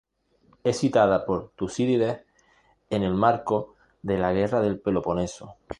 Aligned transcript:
Es 0.63 0.79
citada 0.79 1.27
por 1.27 1.49
Tucídides 1.51 2.25
en 2.89 3.03
el 3.03 3.13
marco 3.13 3.75
de 4.01 4.17
la 4.17 4.33
Guerra 4.33 4.59
del 4.59 4.79
Peloponeso. 4.79 5.57